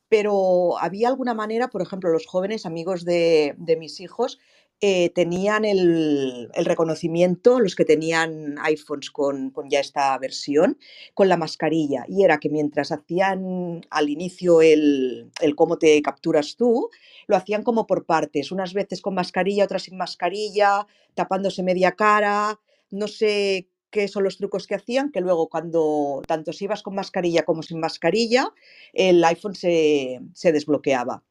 [0.10, 4.40] Pero había alguna manera, por ejemplo, los jóvenes amigos de, de mis hijos
[4.86, 10.78] eh, tenían el, reconocimiento, los que tenían iPhones con, ya esta versión,
[11.14, 12.04] con la mascarilla.
[12.10, 16.90] Y era que mientras hacían al inicio el, cómo te capturas tú,
[17.28, 22.60] lo hacían como por partes, unas veces con mascarilla, otras sin mascarilla, tapándose media cara,
[22.92, 26.96] no sé qué son los trucos que hacían, que luego cuando tanto si ibas con
[26.96, 28.52] mascarilla como sin mascarilla,
[28.92, 30.20] el iPhone se
[30.52, 31.24] desbloqueaba.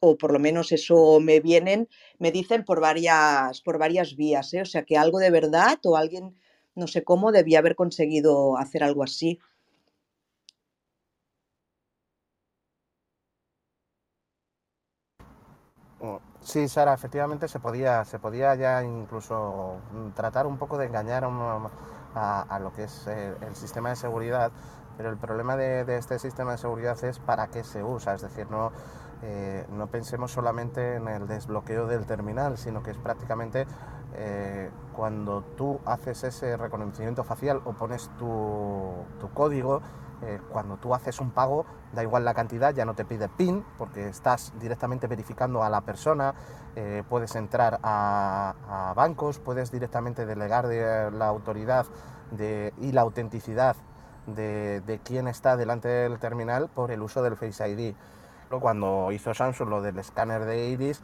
[0.00, 4.62] O por lo menos eso me vienen, me dicen por varias, por varias vías, ¿eh?
[4.62, 6.34] O sea que algo de verdad o alguien,
[6.74, 9.40] no sé cómo, debía haber conseguido hacer algo así.
[16.42, 21.22] Sí, Sara, efectivamente se podía, se podía ya incluso mm, tratar un poco de engañar
[21.24, 24.50] a, lo que es el, el, sistema de seguridad,
[24.96, 28.50] pero el problema de, este sistema de seguridad es para qué se usa, es decir,
[28.50, 28.72] no,
[29.22, 33.66] eh, no pensemos solamente en el desbloqueo del terminal, sino que es prácticamente
[34.14, 38.94] eh, cuando tú haces ese reconocimiento facial o pones tu,
[39.34, 39.82] código,
[40.22, 43.64] eh, cuando tú haces un pago, da igual la cantidad, ya no te pide PIN,
[43.76, 46.34] porque estás directamente verificando a la persona,
[47.08, 51.84] puedes entrar a, bancos, puedes directamente delegar de la autoridad
[52.78, 53.76] y la autenticidad
[54.26, 57.94] de, de quién está delante del terminal por el uso del Face ID.
[58.58, 61.02] Cuando hizo Samsung lo del escáner de iris,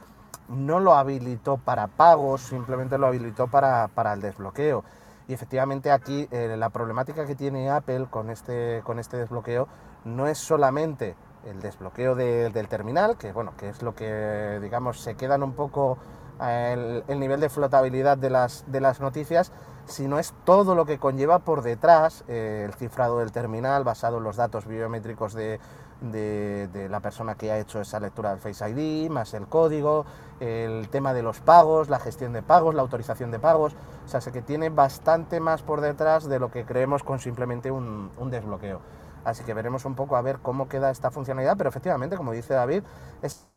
[0.49, 4.83] no lo habilitó para pagos, simplemente lo habilitó para, para el desbloqueo.
[5.29, 9.69] Y efectivamente aquí eh, la problemática que tiene Apple con este, con este desbloqueo
[10.05, 15.01] no es solamente el desbloqueo de, del terminal, que bueno, que es lo que digamos
[15.01, 15.99] se quedan un poco
[16.41, 19.53] el, el, nivel de flotabilidad de las, de las noticias,
[19.87, 24.25] sino es todo lo que conlleva por detrás eh, el cifrado del terminal basado en
[24.25, 25.61] los datos biométricos de,
[26.01, 30.05] de, de, la persona que ha hecho esa lectura del Face ID, más el código,
[30.41, 33.75] el tema de los pagos, la gestión de pagos, la autorización de pagos.
[34.05, 37.71] O sea, sé que tiene bastante más por detrás de lo que creemos con simplemente
[37.71, 38.81] un, un desbloqueo.
[39.25, 42.55] Así que veremos un poco a ver cómo queda esta funcionalidad, pero efectivamente, como dice
[42.55, 42.85] David,
[43.23, 43.49] es...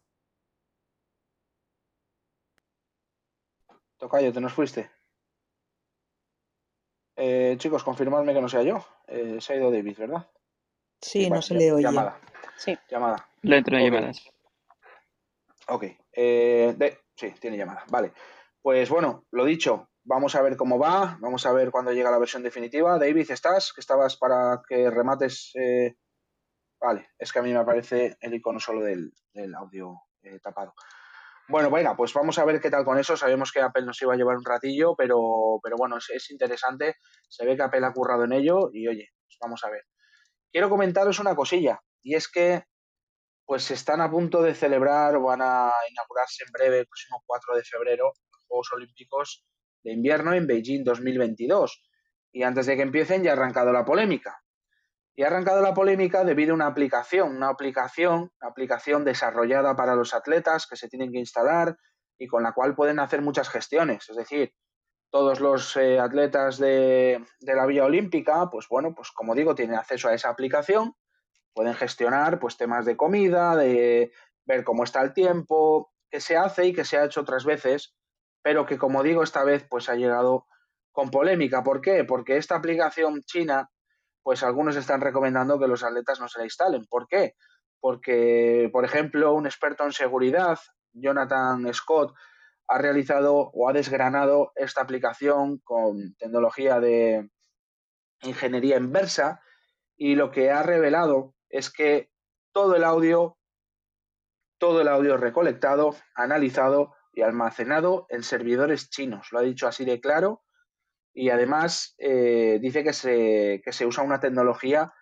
[3.98, 4.90] Tocayo, te nos fuiste.
[7.22, 8.84] Eh, chicos, confirmadme que no sea yo.
[9.08, 10.26] Eh, se ha ido David, ¿verdad?
[11.02, 11.84] Sí, no se le oye.
[11.84, 12.18] Llamada.
[12.60, 12.78] Sí.
[12.90, 13.26] Llamada.
[13.42, 13.90] Le entro okay.
[13.90, 14.30] llamadas.
[15.70, 15.86] Ok.
[16.12, 17.00] Eh, de...
[17.16, 17.86] Sí, tiene llamada.
[17.90, 18.12] Vale.
[18.62, 22.20] Pues bueno, lo dicho, vamos a ver cómo va, vamos a ver cuándo llega la
[22.20, 23.00] versión definitiva.
[23.00, 23.72] David, ¿estás?
[23.72, 25.52] Que estabas para que remates.
[25.56, 25.96] Eh...
[26.82, 30.74] Vale, es que a mí me aparece el icono solo del, del audio eh, tapado.
[31.48, 33.16] Bueno, venga, pues vamos a ver qué tal con eso.
[33.16, 36.96] Sabemos que Apple nos iba a llevar un ratillo, pero, pero bueno, es, es interesante.
[37.30, 39.84] Se ve que Apple ha currado en ello y oye, pues vamos a ver
[40.52, 42.64] quiero comentaros una cosilla, y es que
[43.46, 47.56] pues están a punto de celebrar o van a inaugurarse en breve, el próximo 4
[47.56, 49.44] de febrero, los Juegos Olímpicos
[49.84, 51.84] de Invierno en Beijing 2022.
[52.32, 54.40] Y antes de que empiecen ya ha arrancado la polémica.
[55.16, 59.96] Y ha arrancado la polémica debido a una aplicación, una aplicación, una aplicación desarrollada para
[59.96, 61.76] los atletas que se tienen que instalar
[62.20, 64.08] y con la cual pueden hacer muchas gestiones.
[64.12, 64.54] Es decir,
[65.10, 69.76] todos los eh, atletas de, de, la vía olímpica, pues bueno, pues como digo, tienen
[69.76, 70.94] acceso a esa aplicación,
[71.60, 74.14] pueden gestionar pues temas de comida, de
[74.46, 77.98] ver cómo está el tiempo, que se hace y que se ha hecho otras veces,
[78.42, 80.48] pero que como digo, esta vez pues ha llegado
[80.94, 81.62] con polémica.
[81.62, 82.06] ¿Por qué?
[82.06, 83.70] Porque esta aplicación china,
[84.24, 86.86] pues algunos están recomendando que los atletas no se la instalen.
[86.86, 87.34] ¿Por qué?
[87.82, 90.60] Porque, por ejemplo, un experto en seguridad,
[90.94, 92.16] Jonathan Scott,
[92.70, 97.30] ha realizado o ha desgranado esta aplicación con tecnología de
[98.22, 99.42] ingeniería inversa
[99.98, 102.10] y lo que ha revelado es que
[102.52, 103.38] todo el audio,
[104.58, 109.32] todo el audio recolectado, analizado y almacenado en servidores chinos.
[109.32, 110.44] Lo ha dicho así de claro
[111.14, 114.94] y además eh, dice que se, que se usa una tecnología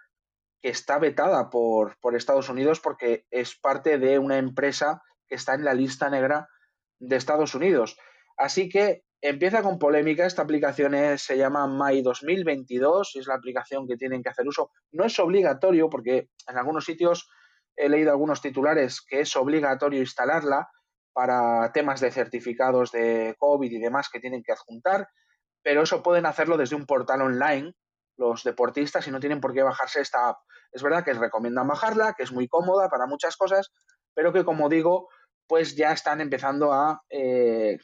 [0.62, 5.54] que está vetada por, por Estados Unidos porque es parte de una empresa que está
[5.54, 6.50] en la lista negra
[7.00, 7.98] de Estados Unidos.
[8.38, 10.26] Así que empieza con polémica.
[10.26, 14.72] Esta aplicación se llama My 2022 y es la aplicación que tienen que hacer uso.
[14.92, 17.30] No es obligatorio porque en algunos sitios
[17.76, 20.68] he leído algunos titulares que es obligatorio instalarla
[21.14, 25.08] para temas de certificados de COVID y demás que tienen que adjuntar,
[25.64, 27.74] pero eso pueden hacerlo desde un portal online
[28.18, 30.38] los deportistas y no tienen por qué bajarse esta app.
[30.72, 33.72] Es verdad que recomiendan bajarla, que es muy cómoda para muchas cosas,
[34.14, 35.10] pero que como digo,
[35.48, 37.78] pues ya están empezando a, eh,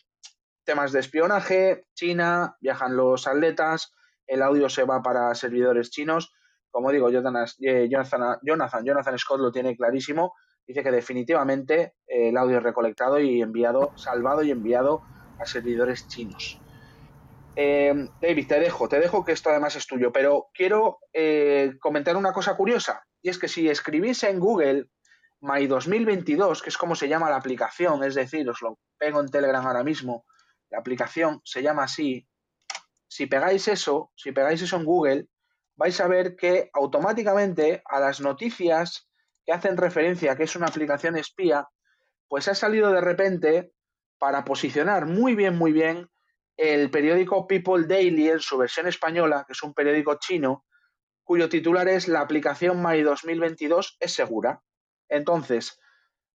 [0.63, 3.93] temas de espionaje, China, viajan los atletas,
[4.27, 6.33] el audio se va para servidores chinos.
[6.71, 10.33] Como digo, eh, Jonathan, Jonathan, Jonathan Scott lo tiene clarísimo.
[10.65, 15.03] Dice que definitivamente eh, el audio es recolectado y enviado, salvado y enviado
[15.39, 16.59] a servidores chinos.
[17.55, 20.99] Eh, David, te dejo, te dejo que esto además es tuyo, pero quiero
[21.79, 24.87] comentar una cosa curiosa, y es que si escribís en Google
[25.41, 29.29] My 2022, que es como se llama la aplicación, es decir, os lo pego en
[29.29, 30.25] Telegram ahora mismo,
[30.73, 32.27] la aplicación se llama así,
[33.07, 35.27] si pegáis eso, si pegáis eso en Google,
[35.75, 39.07] vais a ver que automáticamente a las noticias
[39.45, 41.67] que hacen referencia a que es una aplicación espía,
[42.27, 43.71] pues ha salido de repente
[44.17, 46.09] para posicionar muy bien, muy bien
[46.57, 50.65] el periódico People Daily en su versión española, que es un periódico chino,
[51.23, 54.63] cuyo titular es La aplicación My 2022 es segura.
[55.07, 55.79] Entonces,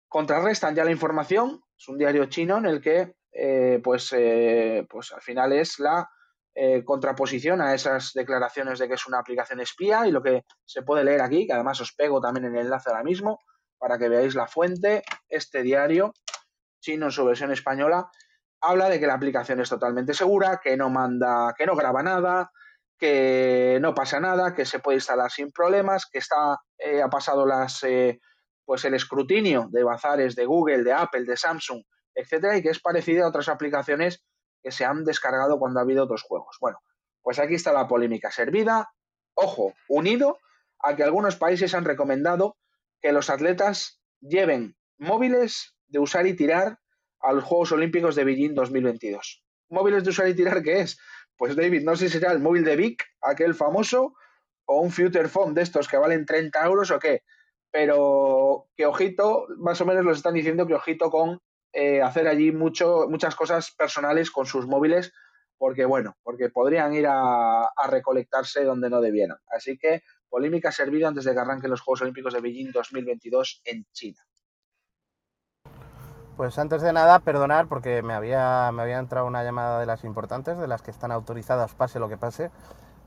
[0.08, 5.12] contrarrestan ya la información, es un diario chino en el que eh, pues, eh, pues
[5.12, 6.08] al final es la
[6.54, 10.84] eh, contraposición a esas declaraciones de que es una aplicación espía y lo que se
[10.84, 13.40] puede leer aquí, que además os pego también en el enlace ahora mismo
[13.80, 16.14] para que veáis la fuente, este diario
[16.80, 18.10] chino en su versión española
[18.62, 22.52] habla de que la aplicación es totalmente segura, que no manda, que no graba nada,
[22.98, 27.82] que no pasa nada, que se puede instalar sin problemas, que está ha pasado las
[28.64, 31.84] pues el escrutinio de bazares de Google, de Apple, de Samsung
[32.16, 34.24] etcétera, y que es parecida a otras aplicaciones
[34.62, 36.58] que se han descargado cuando ha habido otros juegos.
[36.60, 36.80] Bueno,
[37.22, 38.90] pues aquí está la polémica servida,
[39.34, 40.40] ojo, unido
[40.80, 42.58] a que algunos países han recomendado
[43.02, 46.80] que los atletas lleven móviles de usar y tirar
[47.20, 49.44] a los Juegos Olímpicos de Beijing 2022.
[49.70, 51.00] ¿Móviles de usar y tirar qué es?
[51.38, 54.16] Pues David, no sé si será el móvil de Vic, aquel famoso,
[54.66, 57.24] o un Future Phone de estos que valen 30 euros o qué.
[57.72, 61.42] Pero que ojito, más o menos los están diciendo que ojito con
[61.74, 65.12] eh, hacer allí mucho, muchas cosas personales con sus móviles,
[65.58, 69.38] porque bueno, porque podrían ir a, recolectarse donde no debieran.
[69.48, 73.86] Así que polémica servida antes de que arranquen los Juegos Olímpicos de Beijing 2022 en
[73.92, 74.22] China.
[76.38, 80.04] Pues antes de nada, perdonar porque me había, me había entrado una llamada de las
[80.04, 82.52] importantes, de las que están autorizadas pase lo que pase.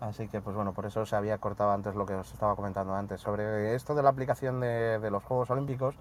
[0.00, 2.94] Así que, pues bueno, por eso se había cortado antes lo que os estaba comentando
[2.94, 3.20] antes.
[3.20, 5.96] Sobre esto de la aplicación de, de los Juegos Olímpicos,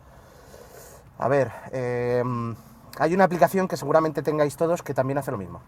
[1.18, 2.56] a ver, em,
[3.00, 5.62] hay una aplicación que seguramente tengáis todos que también hace lo mismo,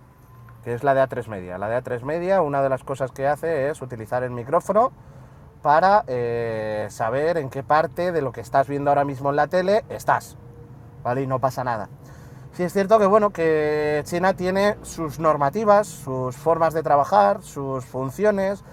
[0.64, 1.58] que es la de A3 Media.
[1.58, 4.92] La de A3 Media, una de las cosas que hace es utilizar el micrófono
[5.62, 9.48] para eh, saber en qué parte de lo que estás viendo ahora mismo en la
[9.48, 10.38] tele estás,
[11.04, 11.22] ¿vale?
[11.22, 11.90] Y no pasa nada.
[12.54, 17.86] Sí es cierto que, bueno, que China tiene sus normativas, sus formas de trabajar, sus
[17.86, 18.64] funciones,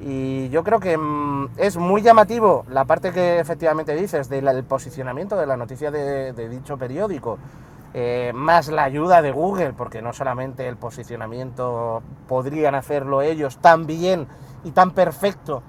[0.00, 5.36] y yo creo que mm, es muy llamativo la parte que efectivamente dices del posicionamiento
[5.36, 7.38] de la noticia de, dicho periódico,
[7.92, 13.86] eh, más la ayuda de Google, porque no solamente el posicionamiento podrían hacerlo ellos tan
[13.86, 14.26] bien
[14.64, 15.62] y tan perfecto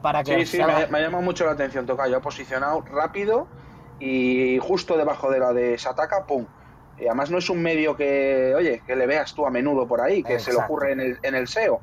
[0.00, 0.46] para que...
[0.46, 3.46] Sí, sí, me, ha llamado mucho la atención, Tocayo, ha posicionado rápido
[4.00, 6.46] y justo debajo de la de Sataka, ¡pum!
[6.98, 10.00] Y además no es un medio que, oye, que le veas tú a menudo por
[10.00, 11.82] ahí, que se le ocurre en el, en el SEO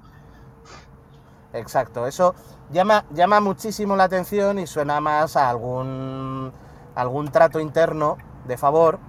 [1.53, 2.07] exacto.
[2.07, 2.35] Eso
[2.71, 6.51] llama, llama muchísimo la atención y suena más a algún,
[6.95, 8.99] algún trato interno de favor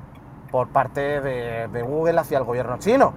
[0.50, 3.12] por parte de, Google hacia el gobierno chino.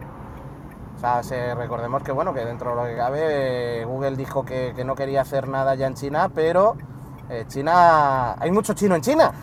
[0.95, 1.21] O sea,
[1.53, 5.47] recordemos que bueno, que dentro de lo que cabe, Google dijo que, no quería hacer
[5.47, 6.75] nada ya en China, pero
[7.29, 8.33] eh, China.
[8.39, 9.33] hay mucho chino en China.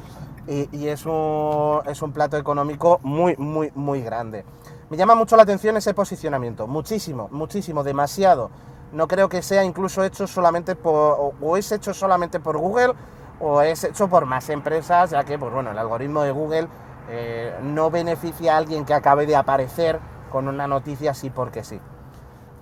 [0.48, 4.44] y, y es, un, es un plato económico muy, muy, muy grande.
[4.90, 8.50] Me llama mucho la atención ese posicionamiento, muchísimo, muchísimo, demasiado
[8.94, 12.94] no creo que sea incluso hecho solamente por, o es hecho solamente por Google
[13.40, 16.68] o es hecho por más empresas, ya que, pues bueno, el algoritmo de Google
[17.08, 19.98] eh, no beneficia a alguien que acabe de aparecer
[20.30, 21.80] con una noticia así porque sí.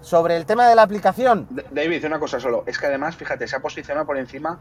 [0.01, 1.47] Sobre el tema de la aplicación.
[1.71, 2.65] David, una cosa solo.
[2.67, 4.59] Es que además, fíjate, se ha posicionado por encima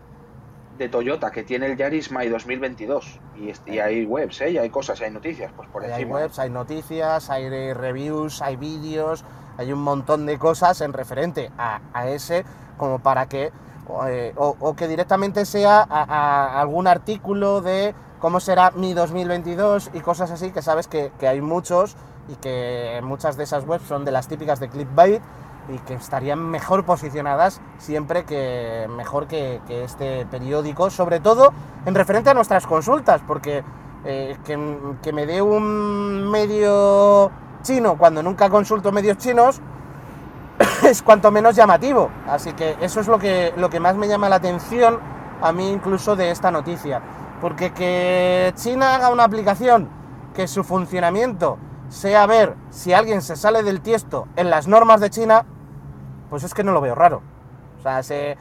[0.77, 3.19] de Toyota, que tiene el Yaris My 2022.
[3.37, 4.51] Y, y hay webs, ¿eh?
[4.51, 5.97] Y hay cosas, hay noticias, pues por encima.
[5.97, 9.25] Hay webs, hay noticias, hay reviews, hay vídeos,
[9.57, 12.45] hay un montón de cosas en referente a, ese
[12.77, 13.51] como para que
[14.07, 20.31] eh, o, que directamente sea a, algún artículo de cómo será mi 2022 y cosas
[20.31, 21.95] así que sabes que, hay muchos
[22.29, 25.21] y que muchas de esas webs son de las típicas de clickbait
[25.69, 31.53] y que estarían mejor posicionadas siempre que mejor que, este periódico, sobre todo
[31.85, 33.63] en referente a nuestras consultas, porque
[34.05, 39.61] eh, que, que me dé un medio chino cuando nunca consulto medios chinos
[40.83, 42.09] es cuanto menos llamativo.
[42.27, 44.99] Así que eso es lo que, lo que más me llama la atención
[45.41, 47.01] a mí incluso de esta noticia.
[47.41, 49.89] Porque que China haga una aplicación
[50.35, 51.57] que su funcionamiento
[51.89, 55.45] sea ver si alguien se sale del tiesto en las normas de China,
[56.29, 57.21] pues es que no lo veo raro.
[57.79, 58.37] O sea, se,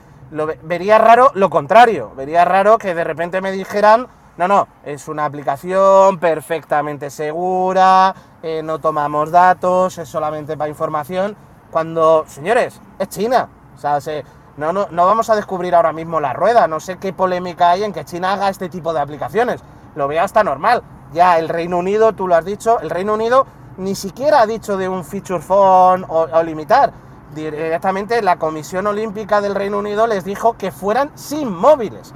[0.62, 2.12] vería raro lo contrario.
[2.16, 4.06] Vería raro que de repente me dijeran,
[4.36, 11.36] no, no, es una aplicación perfectamente segura, eh, no tomamos datos, es solamente para información.
[11.70, 13.48] Cuando, señores, es China.
[13.74, 14.24] O sea, se,
[14.56, 16.66] no, no, no vamos a descubrir ahora mismo la rueda.
[16.68, 19.62] No sé qué polémica hay en que China haga este tipo de aplicaciones.
[19.94, 20.82] Lo veo hasta normal.
[21.12, 24.76] Ya el Reino Unido, tú lo has dicho, el Reino Unido ni siquiera ha dicho
[24.76, 26.92] de un feature phone o, limitar.
[27.34, 32.12] Directamente la Comisión Olímpica del Reino Unido les dijo que fueran sin móviles.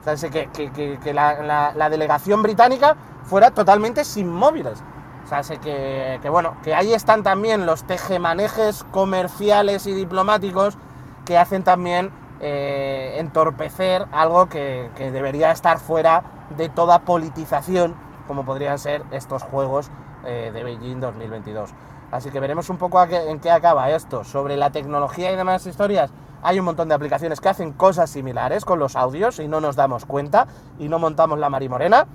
[0.00, 4.82] O sea, que, que, la, delegación británica fuera totalmente sin móviles.
[5.28, 10.78] O sea, sé que, bueno, que ahí están también los tejemanejes comerciales y diplomáticos
[11.26, 12.10] que hacen también
[12.40, 16.22] eh, entorpecer algo que, debería estar fuera
[16.56, 17.94] de toda politización,
[18.26, 19.90] como podrían ser estos Juegos
[20.24, 21.74] eh, de Beijing 2022.
[22.10, 24.24] Así que veremos un poco en qué acaba esto.
[24.24, 26.10] Sobre la tecnología y demás historias,
[26.42, 29.76] hay un montón de aplicaciones que hacen cosas similares con los audios y no nos
[29.76, 30.46] damos cuenta
[30.78, 32.06] y no montamos la marimorena.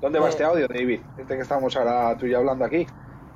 [0.00, 1.00] ¿Dónde va eh, este audio, David?
[1.16, 2.86] Este que estamos ahora tú y yo hablando aquí.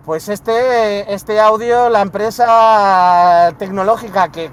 [0.04, 4.50] Pues este, este audio, la empresa tecnológica que,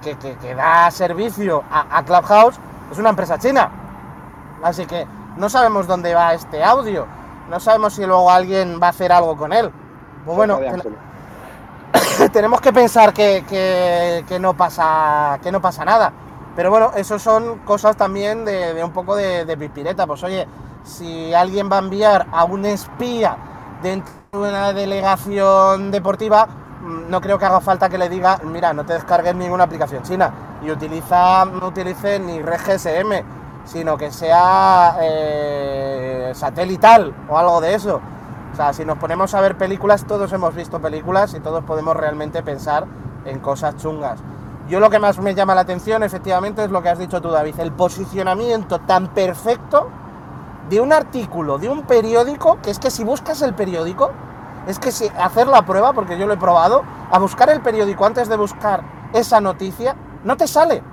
[0.55, 2.59] da servicio a, Clubhouse
[2.91, 3.69] es una empresa china.
[4.63, 7.07] Así que no sabemos dónde va este audio.
[7.49, 9.71] No sabemos si luego alguien va a hacer algo con él.
[10.25, 10.59] Pues bueno,
[12.33, 16.11] tenemos que pensar que, no pasa, que no pasa nada.
[16.57, 20.05] Pero bueno, eso son cosas también de, un poco de, de pipireta.
[20.05, 20.45] Pues oye,
[20.87, 23.37] si alguien va a enviar a un espía
[23.83, 26.47] dentro de una delegación deportiva,
[26.81, 30.03] mm, no creo que haga falta que le diga, mira, no te descargues ninguna aplicación
[30.03, 32.59] china y utiliza, no utilice ni red
[33.65, 37.99] sino que sea eh, satelital o algo de eso.
[38.53, 41.95] O sea, si nos ponemos a ver películas, todos hemos visto películas y todos podemos
[41.95, 42.85] realmente pensar
[43.25, 44.19] en cosas chungas.
[44.69, 47.29] Yo lo que más me llama la atención, efectivamente, es lo que has dicho tú,
[47.29, 49.89] David, el posicionamiento tan perfecto
[50.69, 54.11] de un artículo, de un periódico, que es que si buscas el periódico,
[54.67, 58.05] es que si hacer la prueba, porque yo lo he probado, a buscar el periódico
[58.05, 60.83] antes de buscar esa noticia, no te sale.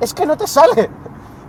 [0.00, 0.90] Es que no te sale.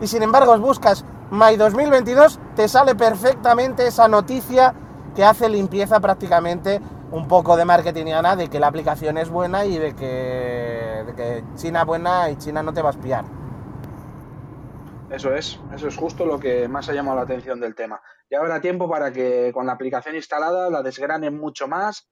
[0.01, 4.73] Y sin embargo, buscas May 2022, te sale perfectamente esa noticia
[5.15, 9.77] que hace limpieza prácticamente un poco de marketingiana de que la aplicación es buena y
[9.77, 13.25] de que, de que China buena y China no te va a espiar.
[15.09, 18.01] Eso es, eso es justo lo que más ha llamado la atención del tema.
[18.29, 22.09] Ya habrá tiempo para que con la aplicación instalada la desgranen mucho más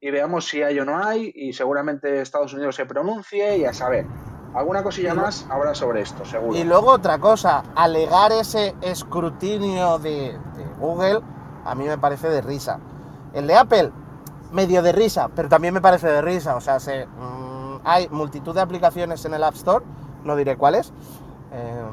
[0.00, 3.72] y veamos si hay o no hay y seguramente Estados Unidos se pronuncie y a
[3.72, 4.06] saber.
[4.54, 6.56] Alguna cosilla más habrá sobre esto, seguro.
[6.56, 10.38] Y luego otra cosa, alegar ese escrutinio de,
[10.78, 11.20] Google
[11.64, 12.78] a mí me parece de risa.
[13.34, 13.90] El de Apple,
[14.52, 16.56] medio de risa, pero también me parece de risa.
[16.56, 19.84] O sea, se, mm, hay multitud de aplicaciones en el App Store,
[20.24, 20.92] no diré cuáles.
[21.52, 21.84] Eh,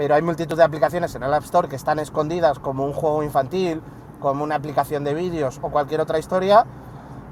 [0.00, 3.22] pero hay multitud de aplicaciones en el App Store que están escondidas como un juego
[3.22, 3.82] infantil,
[4.18, 6.64] como una aplicación de vídeos o cualquier otra historia,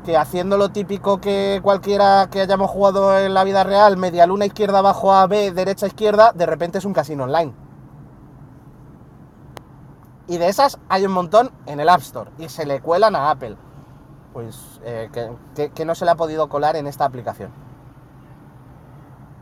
[0.04, 4.44] que haciendo lo típico que cualquiera que hayamos jugado en la vida real, media luna
[4.44, 7.54] izquierda abajo a B, derecha izquierda, de repente es un casino online.
[10.26, 13.30] Y de esas hay un montón en el App Store y se le cuelan a
[13.30, 13.56] Apple.
[14.34, 15.08] Pues eh,
[15.74, 17.50] que no se le ha podido colar en esta aplicación.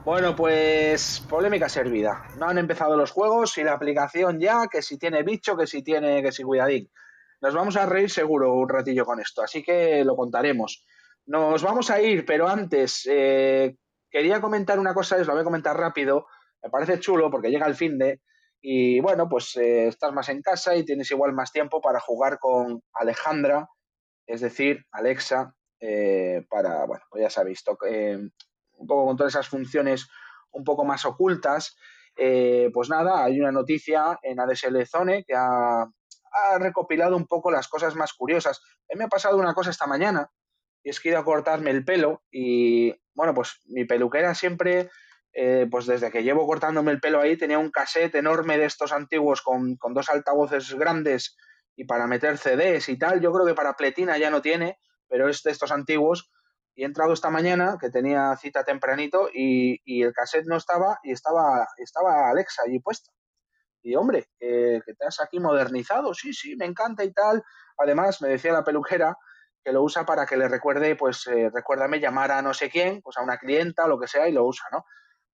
[0.06, 2.28] Bueno, pues polémica servida.
[2.38, 5.82] No han empezado los juegos y la aplicación ya, que si tiene bicho, que si
[5.82, 6.88] tiene, que si cuidadín.
[7.40, 10.86] Nos vamos a reír seguro un ratillo con esto, así que lo contaremos.
[11.26, 13.74] Nos vamos a ir, pero antes eh,
[14.08, 16.28] quería comentar una cosa, os lo voy a comentar rápido.
[16.62, 18.20] Me parece chulo porque llega el fin de
[18.62, 22.38] y bueno, pues eh, estás más en casa y tienes igual más tiempo para jugar
[22.38, 23.68] con Alejandra,
[24.24, 27.64] es decir, Alexa, eh, para, bueno, pues ya sabéis,
[28.76, 30.08] un poco con todas esas funciones
[30.52, 31.76] un poco más ocultas,
[32.16, 35.86] eh, pues nada, hay una noticia en ADSL Zone que ha,
[36.58, 38.60] recopilado un poco las cosas más curiosas.
[38.94, 40.30] Me ha pasado una cosa esta mañana,
[40.82, 44.90] y es que he ido a cortarme el pelo y, bueno, pues mi peluquera siempre,
[45.32, 48.92] eh, pues desde que llevo cortándome el pelo ahí, tenía un cassette enorme de estos
[48.92, 51.38] antiguos con, con dos altavoces grandes
[51.74, 53.22] y para meter CDs y tal.
[53.22, 56.30] Yo creo que para pletina ya no tiene, pero es de estos antiguos
[56.76, 61.12] y he entrado esta mañana, que tenía cita tempranito, y, el cassette no estaba, y
[61.12, 63.10] estaba, estaba Alexa allí puesta.
[63.82, 67.42] Y hombre, que te has aquí modernizado, sí, sí, me encanta y tal.
[67.78, 69.16] Además, me decía la peluquera
[69.64, 73.00] que lo usa para que le recuerde, pues, eh, recuérdame llamar a no sé quién,
[73.02, 74.84] pues a una clienta lo que sea, y lo usa, ¿no?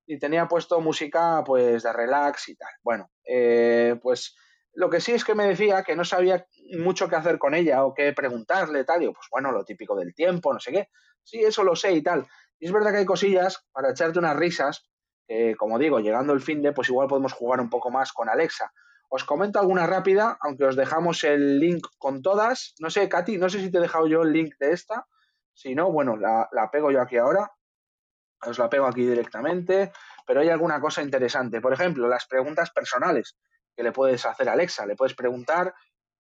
[0.07, 2.71] Y tenía puesto música, pues, de relax y tal.
[2.83, 4.37] Bueno, eh, pues
[4.75, 6.47] Lo que sí es que me decía que no sabía
[6.79, 9.03] mucho qué hacer con ella o qué preguntarle, tal.
[9.03, 10.89] Y yo, pues bueno, lo típico del tiempo, no sé qué.
[11.23, 12.27] Sí, eso lo sé y tal.
[12.59, 14.89] Y es verdad que hay cosillas para echarte unas risas,
[15.27, 18.29] que como digo, llegando el fin de, pues igual podemos jugar un poco más con
[18.29, 18.73] Alexa.
[19.09, 22.75] Os comento alguna rápida, aunque os dejamos el link con todas.
[22.79, 25.07] No sé, Katy, no sé si te he dejado yo el link de esta.
[25.53, 27.51] Si no, bueno, la, la pego yo aquí ahora.
[28.41, 29.93] Os la pego aquí directamente.
[30.27, 31.61] Pero hay alguna cosa interesante.
[31.61, 33.37] Por ejemplo, las preguntas personales
[33.77, 34.87] que le puedes hacer a Alexa.
[34.87, 35.75] Le puedes preguntar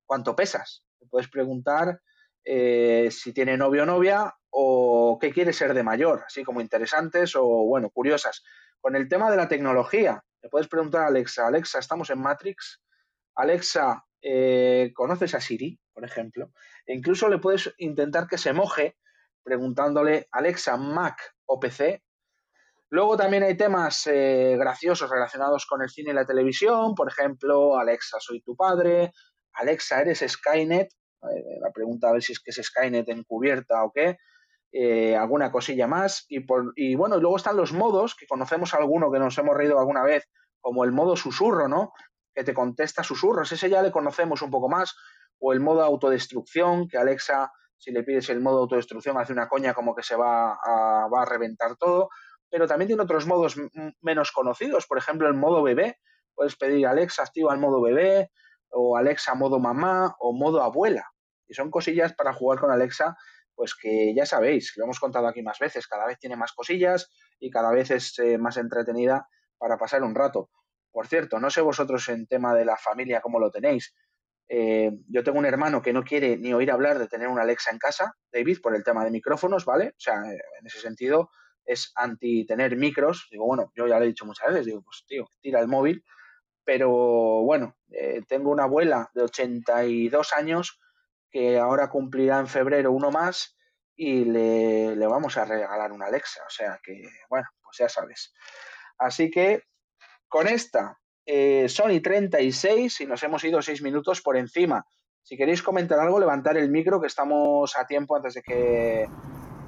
[0.04, 0.84] cuánto pesas.
[1.00, 1.98] Le puedes preguntar
[2.44, 7.34] eh, si tiene novio o novia o qué quiere ser de mayor, así como interesantes
[7.36, 8.42] o, bueno, curiosas.
[8.80, 12.82] Con el tema de la tecnología, le puedes preguntar a Alexa, Alexa, ¿estamos en Matrix?
[13.36, 16.50] Alexa, eh, ¿conoces a Siri, por ejemplo?
[16.86, 18.96] E incluso le puedes intentar que se moje
[19.42, 22.02] preguntándole, Alexa, Mac o PC.
[22.90, 27.78] Luego también hay temas eh, graciosos relacionados con el cine y la televisión, por ejemplo,
[27.78, 29.12] Alexa, soy tu padre,
[29.54, 30.90] Alexa, ¿eres Skynet?
[31.60, 34.18] La pregunta a ver si es que es Skynet encubierta o qué.
[34.74, 36.24] Eh, alguna cosilla más.
[36.28, 39.78] Y, por, y bueno, luego están los modos, que conocemos alguno que nos hemos reído
[39.78, 40.24] alguna vez,
[40.60, 41.92] como el modo susurro, ¿no?
[42.34, 44.94] Que te contesta susurros, ese ya le conocemos un poco más.
[45.38, 49.74] O el modo autodestrucción, que Alexa, si le pides el modo autodestrucción, hace una coña
[49.74, 52.08] como que se va a, va a reventar todo.
[52.48, 53.56] Pero también tiene otros modos
[54.00, 55.98] menos conocidos, por ejemplo, el modo bebé.
[56.34, 58.30] Puedes pedir Alexa, activa el modo bebé,
[58.72, 61.04] o Alexa modo mamá, o modo abuela.
[61.46, 63.16] Y son cosillas para jugar con Alexa
[63.54, 67.10] pues que ya sabéis, lo hemos contado aquí más veces, cada vez tiene más cosillas
[67.38, 70.50] y cada vez es eh, más entretenida para pasar un rato.
[70.90, 73.94] Por cierto, no sé vosotros en tema de la familia cómo lo tenéis.
[74.48, 77.70] Eh, yo tengo un hermano que no quiere ni oír hablar de tener una Alexa
[77.70, 79.88] en casa, David, por el tema de micrófonos, ¿vale?
[79.90, 81.30] O sea, en ese sentido
[81.64, 83.28] es anti tener micros.
[83.30, 86.04] Digo, bueno, yo ya lo he dicho muchas veces, digo, pues tío, tira el móvil.
[86.64, 86.88] Pero
[87.42, 87.76] bueno,
[88.28, 90.80] tengo una abuela de 82 años
[91.30, 93.56] que ahora cumplirá en febrero uno más
[93.96, 96.42] y le, vamos a regalar una Alexa.
[96.46, 98.32] O sea que, bueno, pues ya sabes.
[98.98, 99.62] Así que
[100.28, 104.86] con esta eh, Sony 36 y nos hemos ido seis minutos por encima.
[105.22, 109.08] Si queréis comentar algo, levantar el micro que estamos a tiempo antes de que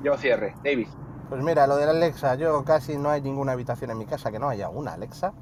[0.03, 0.55] yo cierre.
[0.63, 0.89] David.
[1.29, 4.31] Pues mira, lo de la Alexa, yo casi no hay ninguna habitación en mi casa
[4.31, 5.33] que no haya una Alexa.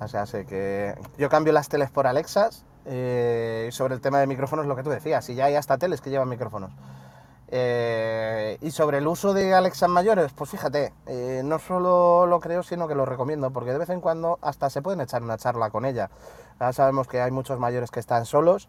[0.00, 4.26] O sea, sé que yo cambio las teles por Alexas eh, sobre el tema de
[4.26, 6.70] micrófonos, lo que tú decías, y ya hay hasta teles que llevan micrófonos.
[7.50, 12.62] Eh, y sobre el uso de Alexa mayores, pues fíjate, eh, no solo lo creo,
[12.62, 15.70] sino que lo recomiendo, porque de vez en cuando hasta se pueden echar una charla
[15.70, 16.10] con ella.
[16.60, 18.68] Ya sabemos que hay muchos mayores que están solos,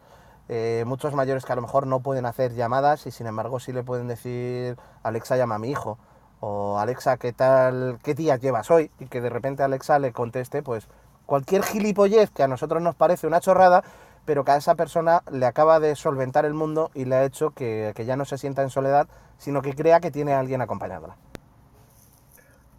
[0.86, 3.84] muchos mayores que a lo mejor no pueden hacer llamadas y sin embargo sí le
[3.84, 6.00] pueden decir Alexa llama a mi hijo
[6.40, 10.64] o Alexa qué tal, qué día llevas hoy y que de repente Alexa le conteste
[10.64, 10.88] pues
[11.30, 13.84] cualquier gilipollez que a nosotros nos parece una chorrada,
[14.26, 17.52] pero que a esa persona le acaba de solventar el mundo y le ha hecho
[17.52, 19.08] que, ya no se sienta en soledad,
[19.38, 21.18] sino que crea que tiene a alguien acompañándola.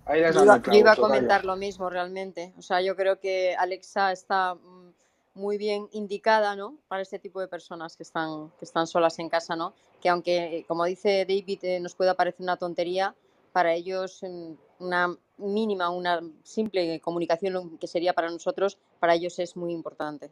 [0.08, 2.52] Yo iba, a comentar lo mismo realmente.
[2.58, 4.92] O sea, yo creo que Alexa está mm,
[5.34, 6.76] muy bien indicada, ¿no?
[6.88, 9.74] Para este tipo de personas que están, que están solas en casa, ¿no?
[10.00, 13.14] Que aunque, como dice David, eh, nos pueda parecer una tontería,
[13.52, 19.56] para ellos mm, una mínima, una simple comunicación que sería para nosotros, para ellos es
[19.56, 20.30] muy importante.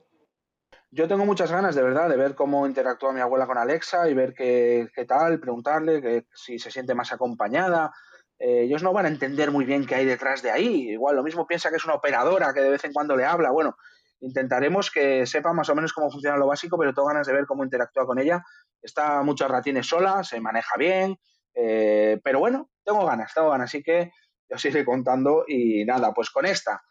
[0.90, 4.14] Yo tengo muchas ganas, de verdad, de ver cómo interactúa mi abuela con Alexa y
[4.14, 7.92] ver qué, qué tal, preguntarle que, si se siente más acompañada.
[8.38, 10.90] Eh, ellos no van a entender muy bien qué hay detrás de ahí.
[10.90, 13.50] Igual lo mismo piensa que es una operadora que de vez en cuando le habla.
[13.50, 13.76] Bueno,
[14.20, 17.46] intentaremos que sepa más o menos cómo funciona lo básico, pero tengo ganas de ver
[17.46, 18.42] cómo interactúa con ella.
[18.80, 21.18] Está muchos ratines sola, se maneja bien,
[21.54, 23.70] eh, pero bueno, tengo ganas, tengo ganas.
[23.70, 24.10] Así que
[24.48, 26.82] yo os iré contando y nada, pues con esta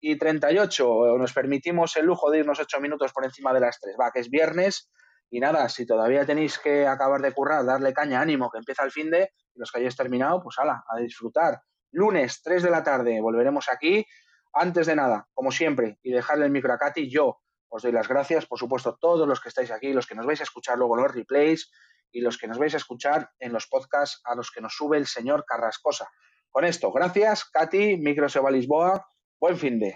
[0.00, 3.96] y 38 nos permitimos el lujo de irnos 8 minutos por encima de las 3.
[4.00, 4.90] Va, que es viernes
[5.30, 8.92] y nada, si todavía tenéis que acabar de currar, darle caña, ánimo, que empieza el
[8.92, 11.60] fin de, los que hayáis terminado, pues ala, a disfrutar.
[11.90, 14.06] Lunes, 3 de la tarde, volveremos aquí.
[14.52, 18.08] Antes de nada, como siempre, y dejarle el micro a Katy, yo os doy las
[18.08, 20.96] gracias, por supuesto, todos los que estáis aquí, los que nos vais a escuchar luego
[20.96, 21.70] los replays
[22.12, 24.96] y los que nos vais a escuchar en los podcasts a los que nos sube
[24.96, 26.08] el señor Carrascosa.
[26.56, 29.06] Con esto, gracias, Katy, Micro Seba Lisboa,
[29.38, 29.94] Buen fin de.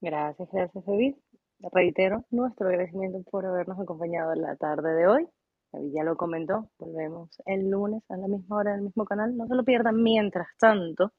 [0.00, 1.14] Gracias, gracias, David.
[1.74, 5.28] Reitero nuestro agradecimiento por habernos acompañado en la tarde de hoy.
[5.72, 6.70] David ya lo comentó.
[6.78, 9.36] Volvemos el lunes a la misma hora en el mismo canal.
[9.36, 11.12] No se lo pierdan mientras tanto.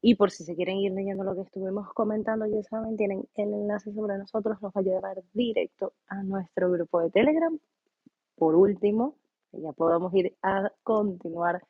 [0.00, 3.52] Y por si se quieren ir leyendo lo que estuvimos comentando, ya saben, tienen el
[3.52, 7.58] enlace sobre nosotros, nos va a llevar directo a nuestro grupo de Telegram.
[8.34, 9.18] Por último,
[9.52, 11.60] ya podamos ir a continuar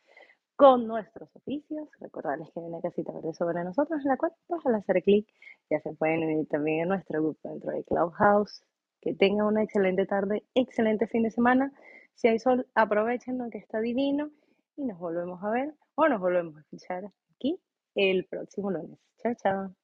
[0.56, 1.88] con nuestros oficios.
[2.00, 5.28] Recordarles que hay una casita verde sobre nosotros, en la cual pues, al hacer clic
[5.70, 8.62] ya se pueden unir también a nuestro grupo dentro de Clubhouse.
[9.00, 11.72] Que tengan una excelente tarde, excelente fin de semana.
[12.14, 14.30] Si hay sol, aprovechen lo que está divino
[14.76, 17.04] y nos volvemos a ver o nos volvemos a escuchar
[17.34, 17.60] aquí
[17.94, 18.98] el próximo lunes.
[19.22, 19.74] Chao, chao.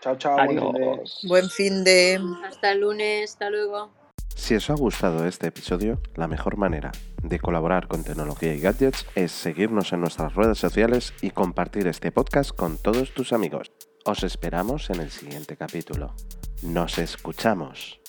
[0.00, 0.36] Chao, chao.
[1.28, 2.18] Buen fin de...
[2.44, 4.01] Hasta el lunes, hasta luego.
[4.34, 9.06] Si os ha gustado este episodio, la mejor manera de colaborar con tecnología y gadgets
[9.14, 13.70] es seguirnos en nuestras redes sociales y compartir este podcast con todos tus amigos.
[14.04, 16.14] Os esperamos en el siguiente capítulo.
[16.62, 18.01] Nos escuchamos.